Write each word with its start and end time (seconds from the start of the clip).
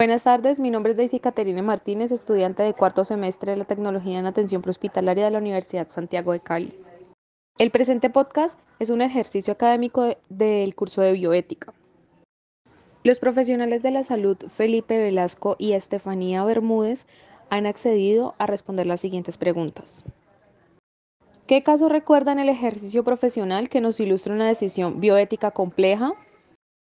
Buenas 0.00 0.22
tardes, 0.22 0.60
mi 0.60 0.70
nombre 0.70 0.92
es 0.92 0.96
Daisy 0.96 1.20
Caterine 1.20 1.60
Martínez, 1.60 2.10
estudiante 2.10 2.62
de 2.62 2.72
cuarto 2.72 3.04
semestre 3.04 3.52
de 3.52 3.58
la 3.58 3.66
Tecnología 3.66 4.18
en 4.18 4.24
Atención 4.24 4.62
Prehospitalaria 4.62 5.26
de 5.26 5.30
la 5.30 5.36
Universidad 5.36 5.90
Santiago 5.90 6.32
de 6.32 6.40
Cali. 6.40 6.74
El 7.58 7.70
presente 7.70 8.08
podcast 8.08 8.58
es 8.78 8.88
un 8.88 9.02
ejercicio 9.02 9.52
académico 9.52 10.16
del 10.30 10.74
curso 10.74 11.02
de 11.02 11.12
bioética. 11.12 11.74
Los 13.04 13.18
profesionales 13.18 13.82
de 13.82 13.90
la 13.90 14.02
salud 14.02 14.38
Felipe 14.48 14.96
Velasco 14.96 15.56
y 15.58 15.72
Estefanía 15.72 16.44
Bermúdez 16.44 17.04
han 17.50 17.66
accedido 17.66 18.34
a 18.38 18.46
responder 18.46 18.86
las 18.86 19.02
siguientes 19.02 19.36
preguntas. 19.36 20.06
¿Qué 21.46 21.62
caso 21.62 21.90
recuerdan 21.90 22.38
el 22.38 22.48
ejercicio 22.48 23.04
profesional 23.04 23.68
que 23.68 23.82
nos 23.82 24.00
ilustra 24.00 24.32
una 24.32 24.48
decisión 24.48 24.98
bioética 24.98 25.50
compleja? 25.50 26.14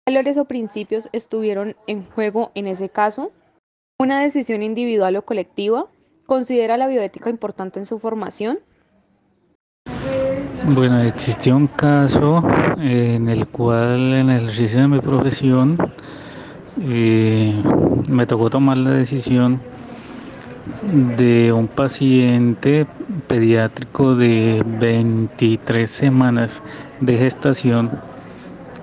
Valores 0.08 0.38
o 0.38 0.46
principios 0.46 1.10
estuvieron 1.12 1.76
en 1.86 2.06
juego 2.06 2.52
en 2.56 2.68
ese 2.68 2.88
caso? 2.88 3.34
¿Una 4.00 4.22
decisión 4.22 4.64
individual 4.64 5.18
o 5.18 5.24
colectiva? 5.24 5.88
¿Considera 6.26 6.78
la 6.78 6.88
bioética 6.88 7.30
importante 7.30 7.80
en 7.80 7.86
su 7.86 8.00
formación? 8.00 8.60
Bueno, 10.64 11.02
existió 11.02 11.58
un 11.58 11.68
caso 11.68 12.42
en 12.78 13.28
el 13.28 13.48
cual 13.48 14.14
en 14.14 14.30
el 14.30 14.44
ejercicio 14.44 14.80
de 14.80 14.88
mi 14.88 15.00
profesión 15.02 15.78
eh, 16.82 17.62
me 18.08 18.26
tocó 18.26 18.50
tomar 18.50 18.78
la 18.78 18.92
decisión 18.92 19.60
de 21.18 21.52
un 21.52 21.68
paciente 21.68 22.88
pediátrico 23.28 24.16
de 24.16 24.64
23 24.66 25.90
semanas 25.90 26.62
de 27.02 27.18
gestación 27.18 27.92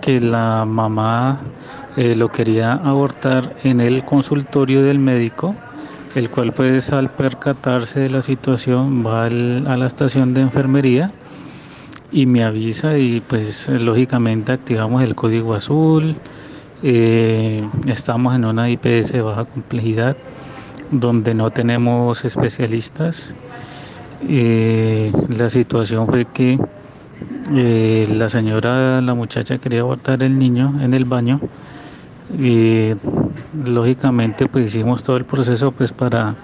que 0.05 0.21
la 0.21 0.67
mamá 0.67 1.41
eh, 1.97 2.15
lo 2.15 2.31
quería 2.31 2.75
abortar 2.75 3.57
en 3.65 3.81
el 3.81 4.05
consultorio 4.05 4.83
del 4.83 4.99
médico, 4.99 5.55
el 6.15 6.29
cual 6.29 6.53
pues 6.53 6.93
al 6.93 7.09
percatarse 7.09 8.01
de 8.01 8.11
la 8.11 8.21
situación 8.21 9.03
va 9.07 9.25
a 9.25 9.31
la 9.31 9.87
estación 9.87 10.35
de 10.35 10.43
enfermería 10.43 11.11
y 12.13 12.27
me 12.27 12.45
avisa 12.45 12.99
y 12.99 13.23
pues 13.23 13.67
lógicamente 13.71 14.53
activamos 14.53 15.03
el 15.03 15.15
código 15.15 15.55
azul, 15.55 16.17
eh, 16.83 17.67
estamos 17.87 18.35
en 18.35 18.45
una 18.45 18.69
IPS 18.69 19.11
de 19.11 19.23
baja 19.23 19.47
complejidad 19.47 20.19
donde 20.91 21.33
no 21.33 21.49
tenemos 21.49 22.27
especialistas. 22.27 23.33
Eh, 24.29 25.11
la 25.35 25.49
situación 25.49 26.07
fue 26.07 26.27
que 26.27 26.59
eh, 27.55 28.07
la 28.11 28.29
señora, 28.29 29.01
la 29.01 29.15
muchacha 29.15 29.59
quería 29.59 29.81
abortar 29.81 30.23
el 30.23 30.39
niño 30.39 30.81
en 30.81 30.93
el 30.93 31.05
baño 31.05 31.41
y 32.39 32.91
lógicamente 33.65 34.49
pues 34.49 34.67
hicimos 34.67 35.03
todo 35.03 35.17
el 35.17 35.25
proceso 35.25 35.71
pues 35.73 35.93
para 35.93 36.35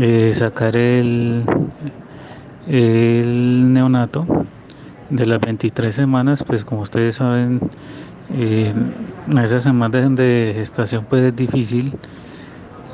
eh, 0.00 0.30
sacar 0.32 0.76
el, 0.76 1.44
el 2.66 3.72
neonato 3.72 4.26
de 5.10 5.26
las 5.26 5.40
23 5.40 5.94
semanas 5.94 6.42
pues 6.42 6.64
como 6.64 6.82
ustedes 6.82 7.16
saben 7.16 7.60
eh, 8.32 8.72
esas 9.42 9.62
semanas 9.62 10.16
de 10.16 10.52
gestación 10.56 11.06
pues 11.08 11.22
es 11.22 11.36
difícil 11.36 11.96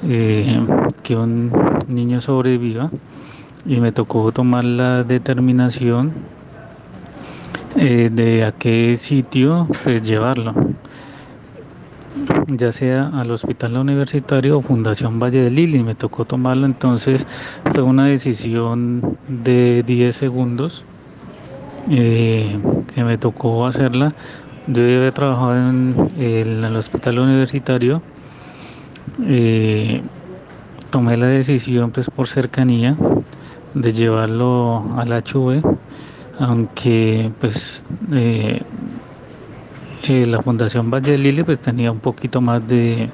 eh, 0.02 0.58
que 1.02 1.14
un 1.14 1.52
niño 1.86 2.20
sobreviva 2.20 2.90
y 3.66 3.76
me 3.80 3.92
tocó 3.92 4.32
tomar 4.32 4.64
la 4.64 5.04
determinación 5.04 6.12
eh, 7.82 8.10
de 8.12 8.44
a 8.44 8.52
qué 8.52 8.94
sitio 8.96 9.66
pues 9.84 10.02
llevarlo, 10.02 10.52
ya 12.48 12.72
sea 12.72 13.08
al 13.08 13.30
hospital 13.30 13.78
universitario 13.78 14.58
o 14.58 14.60
Fundación 14.60 15.18
Valle 15.18 15.40
de 15.40 15.50
Lili. 15.50 15.82
Me 15.82 15.94
tocó 15.94 16.26
tomarlo, 16.26 16.66
entonces 16.66 17.26
fue 17.72 17.82
una 17.82 18.04
decisión 18.04 19.16
de 19.28 19.82
10 19.86 20.14
segundos 20.14 20.84
eh, 21.88 22.58
que 22.94 23.02
me 23.02 23.16
tocó 23.16 23.66
hacerla. 23.66 24.12
Yo 24.66 24.82
había 24.82 25.12
trabajado 25.12 25.70
en, 25.70 26.10
el 26.18 26.76
hospital 26.76 27.18
universitario. 27.20 28.02
Eh, 29.24 30.02
tomé 30.90 31.16
la 31.16 31.28
decisión 31.28 31.92
pues 31.92 32.10
por 32.10 32.28
cercanía 32.28 32.94
de 33.72 33.92
llevarlo 33.94 34.84
al 34.98 35.12
HV 35.12 35.62
aunque 36.40 37.30
pues 37.38 37.84
eh, 38.12 38.62
eh, 40.04 40.26
la 40.26 40.40
Fundación 40.42 40.90
Valle 40.90 41.16
Lili 41.18 41.44
pues 41.44 41.60
tenía 41.60 41.92
un 41.92 42.00
poquito 42.00 42.40
más 42.40 42.66
de, 42.66 43.10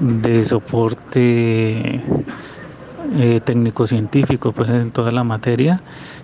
de 0.00 0.44
soporte 0.44 2.00
eh, 3.16 3.40
técnico-científico 3.44 4.52
pues 4.52 4.70
en 4.70 4.90
toda 4.90 5.12
la 5.12 5.24
materia. 5.24 5.82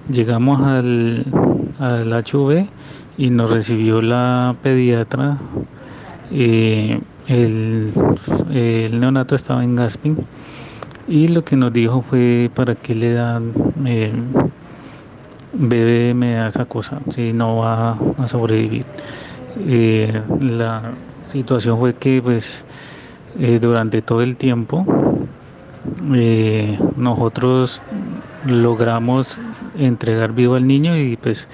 Llegamos 0.08 0.62
al, 0.62 1.26
al 1.78 2.10
HV 2.10 2.66
y 3.18 3.28
nos 3.28 3.50
recibió 3.50 4.00
la 4.00 4.56
pediatra. 4.62 5.36
el, 6.30 7.02
el, 7.28 9.00
neonato 9.00 9.34
estaba 9.34 9.62
en 9.62 9.76
Gasping 9.76 10.16
y 11.06 11.28
lo 11.28 11.44
que 11.44 11.56
nos 11.56 11.70
dijo 11.72 12.00
fue 12.00 12.50
para 12.54 12.74
qué 12.74 12.94
le 12.94 13.12
dan 13.12 13.52
bebé 15.52 16.14
me 16.14 16.34
da 16.34 16.48
esa 16.48 16.66
cosa, 16.66 17.00
si 17.10 17.32
no 17.32 17.56
va 17.58 17.98
a 18.18 18.28
sobrevivir. 18.28 18.86
Eh, 19.58 20.22
la 20.40 20.92
situación 21.22 21.78
fue 21.78 21.94
que 21.94 22.20
pues 22.22 22.64
eh, 23.38 23.58
durante 23.60 24.02
todo 24.02 24.22
el 24.22 24.36
tiempo 24.36 24.84
eh, 26.14 26.78
nosotros 26.96 27.82
logramos 28.44 29.38
entregar 29.74 30.32
vivo 30.32 30.54
al 30.54 30.66
niño 30.66 30.98
y 30.98 31.16
pues 31.16 31.48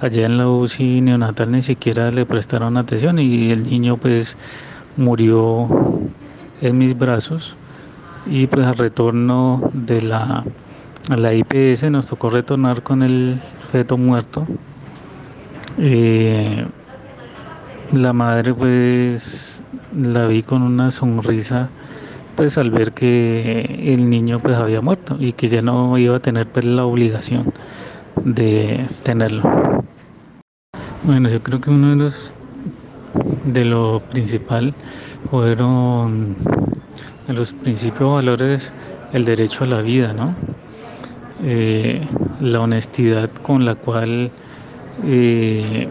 allá 0.00 0.26
en 0.26 0.38
la 0.38 0.48
UCI 0.48 1.00
neonatal 1.02 1.52
ni 1.52 1.62
siquiera 1.62 2.10
le 2.10 2.26
prestaron 2.26 2.76
atención 2.76 3.18
y 3.18 3.50
el 3.50 3.64
niño 3.64 3.96
pues 3.98 4.36
murió 4.96 5.68
en 6.60 6.78
mis 6.78 6.96
brazos 6.96 7.56
y 8.24 8.46
pues 8.46 8.66
al 8.66 8.76
retorno 8.76 9.70
de 9.72 10.02
la 10.02 10.44
a 11.10 11.16
la 11.16 11.34
IPS 11.34 11.90
nos 11.90 12.06
tocó 12.06 12.30
retornar 12.30 12.82
con 12.82 13.02
el 13.02 13.40
feto 13.70 13.96
muerto. 13.96 14.46
Eh, 15.78 16.64
la 17.92 18.12
madre 18.12 18.54
pues 18.54 19.62
la 19.96 20.26
vi 20.26 20.42
con 20.42 20.62
una 20.62 20.90
sonrisa 20.90 21.68
pues 22.36 22.56
al 22.56 22.70
ver 22.70 22.92
que 22.92 23.92
el 23.92 24.08
niño 24.08 24.38
pues 24.38 24.56
había 24.56 24.80
muerto 24.80 25.16
y 25.18 25.32
que 25.32 25.48
ya 25.48 25.60
no 25.60 25.98
iba 25.98 26.16
a 26.16 26.20
tener 26.20 26.46
pues 26.46 26.64
la 26.64 26.84
obligación 26.84 27.52
de 28.24 28.86
tenerlo. 29.02 29.42
Bueno, 31.02 31.28
yo 31.28 31.42
creo 31.42 31.60
que 31.60 31.70
uno 31.70 31.90
de 31.90 31.96
los 31.96 32.32
de 33.44 33.64
lo 33.64 34.00
principal 34.10 34.72
fueron 35.30 36.36
de 37.26 37.34
los 37.34 37.52
principios 37.52 38.10
valores 38.12 38.72
el 39.12 39.24
derecho 39.24 39.64
a 39.64 39.66
la 39.66 39.82
vida, 39.82 40.12
¿no? 40.12 40.34
Eh, 41.44 42.00
la 42.40 42.60
honestidad 42.60 43.28
con 43.42 43.64
la 43.64 43.74
cual 43.74 44.30
eh, 45.04 45.88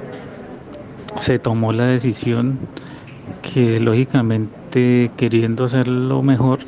se 1.17 1.39
tomó 1.39 1.73
la 1.73 1.87
decisión 1.87 2.57
que 3.41 3.79
lógicamente 3.81 5.11
queriendo 5.17 5.65
hacerlo 5.65 6.21
mejor 6.21 6.59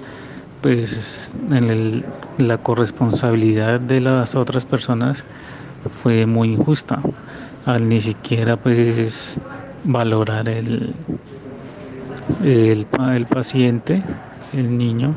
pues 0.62 1.32
en 1.52 2.04
la 2.40 2.58
corresponsabilidad 2.58 3.80
de 3.80 4.02
las 4.02 4.36
otras 4.36 4.66
personas 4.66 5.24
fue 6.02 6.26
muy 6.26 6.54
injusta 6.54 7.00
al 7.66 7.88
ni 7.88 8.02
siquiera 8.02 8.58
pues 8.58 9.38
valorar 9.86 10.50
el, 10.50 10.94
el, 12.44 12.86
el 13.16 13.26
paciente 13.28 14.04
el 14.52 14.78
niño 14.78 15.14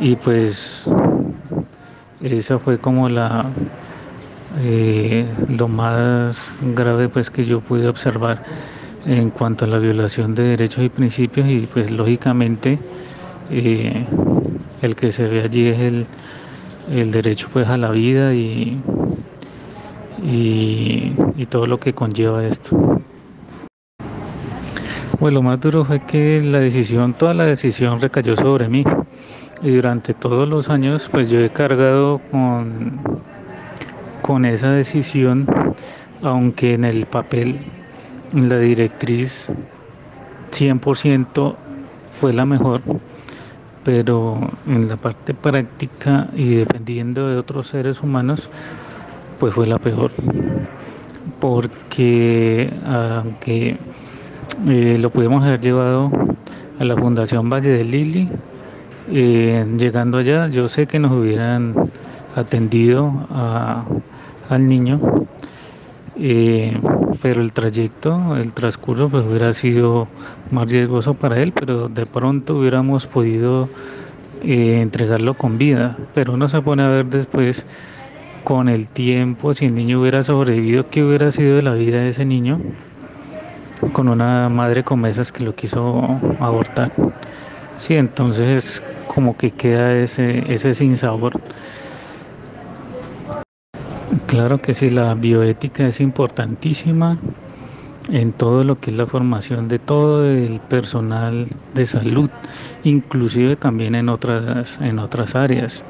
y 0.00 0.14
pues 0.16 0.88
esa 2.22 2.58
fue 2.58 2.78
como 2.78 3.08
la 3.08 3.46
eh, 4.58 5.26
lo 5.48 5.68
más 5.68 6.50
grave 6.74 7.08
pues 7.08 7.30
que 7.30 7.44
yo 7.44 7.60
pude 7.60 7.88
observar 7.88 8.42
en 9.06 9.30
cuanto 9.30 9.64
a 9.64 9.68
la 9.68 9.78
violación 9.78 10.34
de 10.34 10.42
derechos 10.42 10.84
y 10.84 10.88
principios 10.88 11.48
y 11.48 11.60
pues 11.72 11.90
lógicamente 11.90 12.78
eh, 13.50 14.04
el 14.82 14.96
que 14.96 15.12
se 15.12 15.26
ve 15.28 15.42
allí 15.42 15.68
es 15.68 15.80
el, 15.80 16.06
el 16.92 17.10
derecho 17.10 17.48
pues 17.52 17.68
a 17.68 17.76
la 17.76 17.90
vida 17.90 18.34
y, 18.34 18.78
y, 20.22 21.12
y 21.36 21.46
todo 21.46 21.66
lo 21.66 21.80
que 21.80 21.94
conlleva 21.94 22.44
esto. 22.44 23.00
Pues 25.18 25.34
lo 25.34 25.42
más 25.42 25.60
duro 25.60 25.84
fue 25.84 26.00
que 26.00 26.40
la 26.40 26.60
decisión, 26.60 27.14
toda 27.14 27.34
la 27.34 27.44
decisión 27.44 28.00
recayó 28.00 28.36
sobre 28.36 28.68
mí 28.68 28.84
y 29.62 29.70
durante 29.70 30.14
todos 30.14 30.48
los 30.48 30.70
años 30.70 31.08
pues 31.10 31.30
yo 31.30 31.40
he 31.40 31.50
cargado 31.50 32.20
con, 32.30 33.00
con 34.22 34.44
esa 34.44 34.72
decisión, 34.72 35.46
aunque 36.22 36.74
en 36.74 36.84
el 36.84 37.06
papel 37.06 37.60
la 38.32 38.58
directriz 38.58 39.48
100% 40.52 41.54
fue 42.20 42.32
la 42.32 42.44
mejor, 42.44 42.82
pero 43.84 44.38
en 44.66 44.88
la 44.88 44.96
parte 44.96 45.34
práctica 45.34 46.28
y 46.34 46.54
dependiendo 46.54 47.28
de 47.28 47.36
otros 47.36 47.68
seres 47.68 48.02
humanos, 48.02 48.50
pues 49.38 49.54
fue 49.54 49.66
la 49.66 49.78
peor. 49.78 50.10
Porque 51.40 52.72
aunque 52.84 53.78
eh, 54.68 54.98
lo 55.00 55.10
pudimos 55.10 55.42
haber 55.42 55.60
llevado 55.60 56.10
a 56.78 56.84
la 56.84 56.96
Fundación 56.96 57.48
Valle 57.48 57.70
de 57.70 57.84
Lili, 57.84 58.28
eh, 59.08 59.66
llegando 59.76 60.18
allá, 60.18 60.48
yo 60.48 60.68
sé 60.68 60.86
que 60.86 60.98
nos 60.98 61.12
hubieran 61.12 61.74
atendido 62.36 63.26
al 64.48 64.66
niño, 64.66 65.00
eh, 66.16 66.78
pero 67.22 67.40
el 67.40 67.52
trayecto, 67.52 68.36
el 68.36 68.54
transcurso, 68.54 69.08
pues 69.08 69.24
hubiera 69.24 69.52
sido 69.52 70.08
más 70.50 70.70
riesgoso 70.70 71.14
para 71.14 71.40
él, 71.40 71.52
pero 71.52 71.88
de 71.88 72.06
pronto 72.06 72.56
hubiéramos 72.58 73.06
podido 73.06 73.68
eh, 74.42 74.80
entregarlo 74.80 75.34
con 75.34 75.58
vida, 75.58 75.96
pero 76.14 76.34
uno 76.34 76.48
se 76.48 76.60
pone 76.62 76.82
a 76.82 76.88
ver 76.88 77.06
después 77.06 77.64
con 78.44 78.68
el 78.68 78.88
tiempo, 78.88 79.54
si 79.54 79.66
el 79.66 79.74
niño 79.74 80.00
hubiera 80.00 80.22
sobrevivido, 80.22 80.88
qué 80.90 81.04
hubiera 81.04 81.30
sido 81.30 81.56
de 81.56 81.62
la 81.62 81.74
vida 81.74 82.00
de 82.00 82.08
ese 82.10 82.24
niño 82.24 82.60
con 83.92 84.08
una 84.08 84.48
madre 84.48 84.84
con 84.84 85.00
mesas 85.00 85.32
que 85.32 85.44
lo 85.44 85.54
quiso 85.54 86.20
abortar. 86.38 86.90
Sí, 87.76 87.94
entonces 87.94 88.82
como 89.12 89.36
que 89.36 89.50
queda 89.50 89.92
ese, 89.96 90.44
ese 90.52 90.72
sinsabor. 90.72 91.32
Claro 94.28 94.62
que 94.62 94.72
sí, 94.72 94.88
la 94.88 95.14
bioética 95.14 95.88
es 95.88 96.00
importantísima 96.00 97.18
en 98.08 98.32
todo 98.32 98.62
lo 98.62 98.78
que 98.78 98.92
es 98.92 98.96
la 98.96 99.06
formación 99.06 99.66
de 99.66 99.80
todo 99.80 100.24
el 100.24 100.60
personal 100.60 101.48
de 101.74 101.86
salud, 101.86 102.30
inclusive 102.84 103.56
también 103.56 103.96
en 103.96 104.08
otras, 104.08 104.78
en 104.80 105.00
otras 105.00 105.34
áreas, 105.34 105.82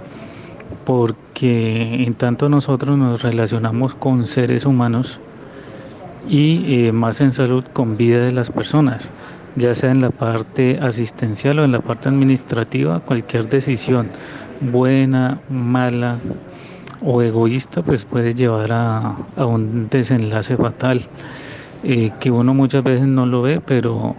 porque 0.87 2.02
en 2.05 2.14
tanto 2.14 2.49
nosotros 2.49 2.96
nos 2.96 3.22
relacionamos 3.22 3.94
con 3.94 4.26
seres 4.26 4.64
humanos 4.64 5.20
y 6.26 6.87
eh, 6.87 6.93
más 6.93 7.20
en 7.20 7.32
salud 7.32 7.64
con 7.75 7.99
vida 7.99 8.20
de 8.20 8.32
las 8.32 8.50
personas 8.50 9.11
ya 9.56 9.75
sea 9.75 9.91
en 9.91 10.00
la 10.00 10.11
parte 10.11 10.79
asistencial 10.81 11.58
o 11.58 11.64
en 11.64 11.73
la 11.73 11.81
parte 11.81 12.08
administrativa, 12.08 13.00
cualquier 13.00 13.49
decisión 13.49 14.08
buena, 14.61 15.41
mala 15.49 16.19
o 17.02 17.23
egoísta, 17.23 17.82
pues 17.82 18.05
puede 18.05 18.35
llevar 18.35 18.73
a, 18.73 19.17
un 19.37 19.88
desenlace 19.88 20.56
fatal, 20.56 21.02
eh, 21.82 22.11
que 22.20 22.31
uno 22.31 22.55
muchas 22.55 22.85
veces 22.85 23.06
no 23.06 23.26
lo 23.26 23.43
ve, 23.43 23.61
pero 23.64 24.14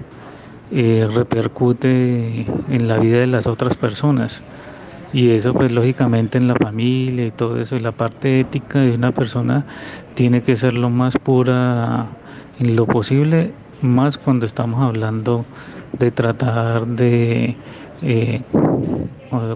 eh, 0.71 1.07
repercute 1.13 2.45
en 2.69 2.87
la 2.87 2.97
vida 2.97 3.19
de 3.19 3.27
las 3.27 3.47
otras 3.47 3.75
personas. 3.75 4.41
Y 5.13 5.31
eso 5.31 5.53
pues 5.53 5.71
lógicamente 5.71 6.37
en 6.37 6.47
la 6.47 6.55
familia 6.55 7.25
y 7.25 7.31
todo 7.31 7.59
eso, 7.59 7.75
y 7.75 7.79
la 7.79 7.91
parte 7.91 8.39
ética 8.39 8.79
de 8.79 8.93
una 8.95 9.11
persona 9.11 9.65
tiene 10.15 10.41
que 10.41 10.55
ser 10.55 10.73
lo 10.73 10.89
más 10.89 11.17
pura 11.17 12.07
en 12.59 12.75
lo 12.75 12.85
posible 12.85 13.51
más 13.81 14.17
cuando 14.17 14.45
estamos 14.45 14.81
hablando 14.81 15.45
de 15.93 16.11
tratar 16.11 16.85
de, 16.87 17.55
eh, 18.01 18.43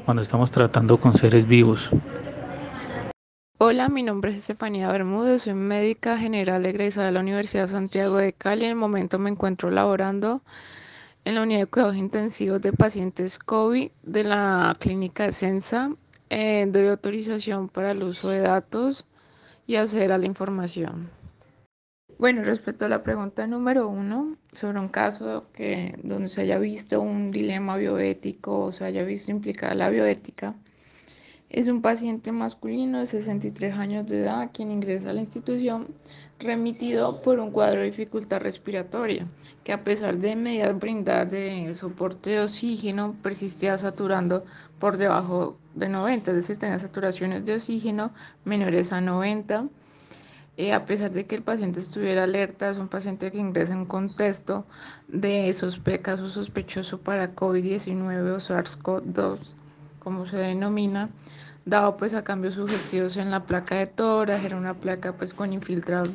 cuando 0.06 0.22
estamos 0.22 0.51
tratando 0.51 1.00
con 1.00 1.16
seres 1.16 1.45
vivos. 1.48 1.89
Hola, 3.57 3.88
mi 3.88 4.04
nombre 4.04 4.31
es 4.31 4.38
Estefanía 4.38 4.92
Bermúdez, 4.92 5.44
soy 5.44 5.54
médica 5.54 6.18
general 6.18 6.66
egresada 6.66 7.07
de 7.07 7.13
la 7.13 7.22
Universidad 7.22 7.68
Santiago 7.68 8.18
de 8.18 8.33
Cali. 8.33 8.66
En 8.66 8.72
el 8.72 8.75
momento 8.75 9.18
me 9.18 9.30
encuentro 9.30 9.72
laborando 9.72 10.42
en 11.24 11.36
la 11.36 11.42
unidad 11.42 11.62
de 11.62 11.66
cuidados 11.68 11.95
intensivos 11.95 12.62
de 12.62 12.74
pacientes 12.74 13.39
COVID 13.39 13.89
de 14.04 14.24
la 14.24 14.74
clínica 14.78 15.31
Sensa. 15.31 15.89
Eh, 16.30 16.68
doy 16.69 16.88
autorización 16.88 17.69
para 17.69 17.92
el 17.92 18.04
uso 18.04 18.30
de 18.30 18.42
datos 18.42 19.06
y 19.66 19.78
acceder 19.78 20.12
a 20.12 20.18
la 20.18 20.25
información. 20.25 21.10
Bueno, 22.18 22.46
respecto 22.46 22.86
a 22.86 22.90
la 22.90 23.04
pregunta 23.04 23.46
número 23.46 23.90
uno, 23.90 24.38
sobre 24.54 24.80
un 24.80 24.88
caso 24.88 25.48
que, 25.54 26.00
donde 26.02 26.30
se 26.30 26.42
haya 26.42 26.58
visto 26.60 27.02
un 27.02 27.30
dilema 27.30 27.76
bioético 27.76 28.62
o 28.62 28.72
se 28.72 28.86
haya 28.86 29.04
visto 29.04 29.32
implicada 29.32 29.76
la 29.76 29.90
bioética, 29.90 30.56
es 31.50 31.68
un 31.68 31.82
paciente 31.82 32.32
masculino 32.32 33.00
de 33.00 33.08
63 33.08 33.74
años 33.74 34.08
de 34.08 34.22
edad 34.22 34.52
quien 34.54 34.72
ingresa 34.72 35.10
a 35.10 35.14
la 35.14 35.20
institución 35.20 35.88
remitido 36.40 37.22
por 37.22 37.40
un 37.40 37.52
cuadro 37.52 37.82
de 37.82 37.88
dificultad 37.88 38.40
respiratoria, 38.40 39.28
que 39.66 39.74
a 39.74 39.84
pesar 39.84 40.18
de 40.18 40.38
medidas 40.38 40.80
brindadas 40.80 41.32
de 41.32 41.76
soporte 41.76 42.30
de 42.30 42.40
oxígeno, 42.40 43.14
persistía 43.22 43.78
saturando 43.78 44.46
por 44.80 44.96
debajo 44.96 45.58
de 45.74 45.90
90, 45.90 46.32
es 46.32 46.38
decir, 46.38 46.56
tenía 46.56 46.80
saturaciones 46.80 47.44
de 47.44 47.56
oxígeno 47.56 48.14
menores 48.46 48.94
a 48.94 49.02
90 49.02 49.68
eh, 50.57 50.72
a 50.72 50.86
pesar 50.86 51.12
de 51.12 51.25
que 51.25 51.36
el 51.36 51.44
paciente 51.44 51.80
estuviera 51.81 52.24
alerta, 52.24 52.69
es 52.69 52.78
un 52.78 52.88
paciente 52.88 53.31
que 53.31 53.38
ingresa 53.38 53.74
en 53.74 53.86
contexto 53.86 54.66
de 55.10 55.54
sospecha 55.54 56.13
o 56.13 56.28
sospechoso 56.28 57.00
para 57.02 57.36
COVID-19 57.36 58.31
o 58.31 58.40
SARS-CoV-2, 58.40 59.40
como 60.00 60.25
se 60.25 60.38
denomina, 60.38 61.10
dado 61.66 61.98
pues 61.98 62.13
a 62.13 62.24
cambios 62.24 62.54
sugestivos 62.54 63.18
en 63.18 63.31
la 63.31 63.46
placa 63.46 63.75
de 63.75 63.88
tórax, 63.88 64.46
era 64.46 64.56
una 64.56 64.75
placa 64.75 65.13
pues 65.13 65.34
con 65.34 65.52
infiltrados 65.52 66.12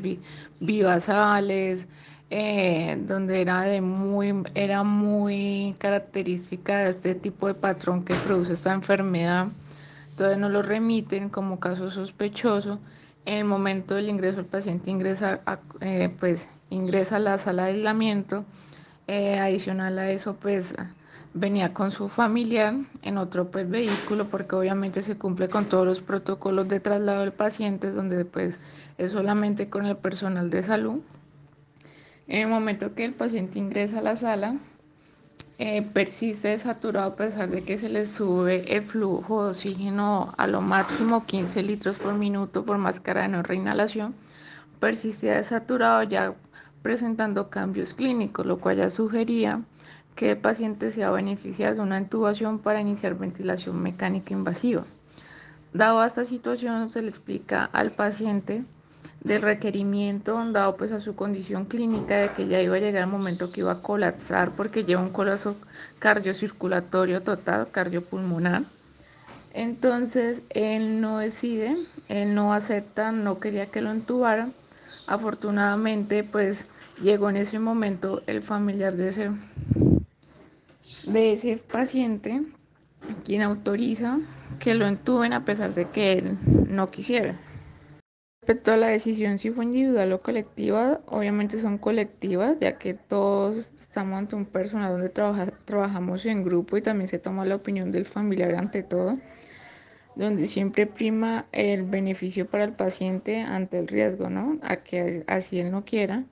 bivasales, 0.60 1.87
eh, 2.31 2.96
donde 3.06 3.40
era 3.42 3.62
de 3.62 3.81
muy, 3.82 4.42
era 4.54 4.84
muy 4.84 5.75
característica 5.78 6.78
de 6.78 6.90
este 6.90 7.14
tipo 7.14 7.46
de 7.46 7.54
patrón 7.54 8.04
que 8.04 8.14
produce 8.14 8.54
esta 8.54 8.72
enfermedad. 8.72 9.48
Entonces 10.10 10.38
no 10.38 10.48
lo 10.48 10.62
remiten 10.62 11.28
como 11.28 11.60
caso 11.60 11.90
sospechoso 11.90 12.78
en 13.30 13.36
el 13.36 13.44
momento 13.44 13.94
del 13.94 14.08
ingreso, 14.08 14.40
el 14.40 14.46
paciente 14.46 14.90
ingresa 14.90 15.40
a, 15.46 15.60
eh, 15.82 16.12
pues, 16.18 16.48
ingresa 16.68 17.14
a 17.14 17.18
la 17.20 17.38
sala 17.38 17.66
de 17.66 17.74
aislamiento. 17.74 18.44
Eh, 19.06 19.38
adicional 19.38 20.00
a 20.00 20.10
eso, 20.10 20.34
pues 20.34 20.74
venía 21.32 21.72
con 21.72 21.92
su 21.92 22.08
familiar 22.08 22.74
en 23.02 23.18
otro 23.18 23.52
pues, 23.52 23.70
vehículo 23.70 24.24
porque 24.24 24.56
obviamente 24.56 25.00
se 25.00 25.16
cumple 25.16 25.46
con 25.46 25.66
todos 25.66 25.86
los 25.86 26.00
protocolos 26.00 26.66
de 26.66 26.80
traslado 26.80 27.20
del 27.20 27.32
paciente 27.32 27.92
donde 27.92 28.24
pues 28.24 28.58
es 28.98 29.12
solamente 29.12 29.70
con 29.70 29.86
el 29.86 29.96
personal 29.96 30.50
de 30.50 30.64
salud. 30.64 30.98
En 32.26 32.40
el 32.40 32.48
momento 32.48 32.96
que 32.96 33.04
el 33.04 33.12
paciente 33.12 33.60
ingresa 33.60 34.00
a 34.00 34.02
la 34.02 34.16
sala, 34.16 34.56
eh, 35.62 35.82
persiste 35.82 36.58
saturado 36.58 37.10
a 37.12 37.16
pesar 37.16 37.50
de 37.50 37.62
que 37.62 37.76
se 37.76 37.90
le 37.90 38.06
sube 38.06 38.75
el 38.75 38.82
flujo 38.82 39.44
de 39.44 39.50
oxígeno 39.50 40.32
a 40.38 40.46
lo 40.46 40.62
máximo 40.62 41.26
15 41.26 41.62
litros 41.62 41.96
por 41.99 42.14
minuto 42.14 42.64
por 42.64 42.78
máscara 42.78 43.23
de 43.23 43.28
no 43.28 43.42
reinhalación, 43.42 44.14
persiste 44.80 45.44
saturado 45.44 46.02
ya 46.04 46.35
presentando 46.80 47.50
cambios 47.50 47.92
clínicos, 47.92 48.46
lo 48.46 48.58
cual 48.58 48.78
ya 48.78 48.88
sugería 48.88 49.61
que 50.14 50.30
el 50.30 50.38
paciente 50.38 50.92
sea 50.92 51.11
beneficiar 51.11 51.75
de 51.75 51.82
una 51.82 51.99
intubación 51.99 52.58
para 52.58 52.80
iniciar 52.80 53.18
ventilación 53.18 53.82
mecánica 53.82 54.32
invasiva. 54.32 54.85
Dado 55.75 56.02
esta 56.02 56.25
situación, 56.25 56.88
se 56.88 57.02
le 57.02 57.08
explica 57.08 57.66
al 57.75 57.90
paciente 57.90 58.64
del 59.22 59.42
requerimiento 59.42 60.42
dado 60.52 60.76
pues 60.76 60.92
a 60.92 61.00
su 61.00 61.14
condición 61.14 61.66
clínica 61.66 62.16
de 62.16 62.30
que 62.30 62.46
ya 62.46 62.60
iba 62.60 62.76
a 62.76 62.80
llegar 62.80 63.02
el 63.02 63.10
momento 63.10 63.52
que 63.52 63.60
iba 63.60 63.72
a 63.72 63.82
colapsar 63.82 64.50
porque 64.52 64.84
lleva 64.84 65.02
un 65.02 65.10
colapso 65.10 65.56
cardiocirculatorio 65.98 67.22
total, 67.22 67.68
cardiopulmonar. 67.70 68.62
Entonces 69.52 70.40
él 70.50 71.00
no 71.00 71.18
decide, 71.18 71.76
él 72.08 72.34
no 72.34 72.54
acepta, 72.54 73.12
no 73.12 73.40
quería 73.40 73.66
que 73.66 73.82
lo 73.82 73.90
entubaran. 73.90 74.54
Afortunadamente 75.06 76.24
pues 76.24 76.64
llegó 77.02 77.28
en 77.28 77.36
ese 77.36 77.58
momento 77.58 78.22
el 78.26 78.42
familiar 78.42 78.96
de 78.96 79.08
ese, 79.10 79.30
de 81.04 81.32
ese 81.32 81.58
paciente 81.58 82.42
quien 83.24 83.42
autoriza 83.42 84.18
que 84.58 84.74
lo 84.74 84.86
entuben 84.86 85.32
a 85.32 85.44
pesar 85.44 85.74
de 85.74 85.88
que 85.88 86.12
él 86.12 86.38
no 86.68 86.90
quisiera. 86.90 87.38
Respecto 88.42 88.73
a 88.73 88.78
la 88.78 88.87
decisión 88.87 89.38
si 89.38 89.50
fue 89.50 89.64
individual 89.64 90.12
o 90.14 90.23
colectiva, 90.23 91.02
obviamente 91.06 91.59
son 91.59 91.76
colectivas, 91.76 92.59
ya 92.59 92.78
que 92.78 92.94
todos 92.94 93.73
estamos 93.76 94.18
ante 94.18 94.35
un 94.35 94.47
personal 94.47 94.92
donde 94.92 95.11
trabajamos 95.11 96.25
en 96.25 96.42
grupo 96.42 96.78
y 96.78 96.82
también 96.82 97.06
se 97.09 97.18
toma 97.18 97.44
la 97.44 97.56
opinión 97.56 97.92
del 97.92 98.06
familiar 98.06 98.54
ante 98.54 98.82
todo, 98.82 99.18
donde 100.16 100.47
siempre 100.47 100.87
prima 100.87 101.47
el 101.52 101.85
beneficio 101.85 102.47
para 102.47 102.64
el 102.64 102.73
paciente 102.73 103.42
ante 103.42 103.78
el 103.78 103.88
riesgo, 103.88 104.30
¿no? 104.30 104.59
A 104.62 104.76
que 104.76 105.23
así 105.26 105.61
él 105.61 105.70
no 105.70 105.85
quiera, 105.85 106.25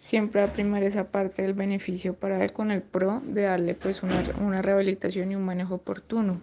siempre 0.00 0.40
va 0.40 0.48
a 0.48 0.52
primar 0.52 0.82
esa 0.82 1.10
parte 1.10 1.42
del 1.42 1.54
beneficio 1.54 2.14
para 2.14 2.42
él 2.42 2.52
con 2.52 2.70
el 2.70 2.82
pro 2.82 3.20
de 3.24 3.42
darle 3.42 3.74
pues 3.74 4.02
una, 4.02 4.22
una 4.38 4.62
rehabilitación 4.62 5.30
y 5.30 5.36
un 5.36 5.44
manejo 5.44 5.74
oportuno. 5.76 6.40